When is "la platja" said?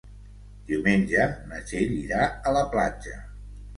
2.59-3.19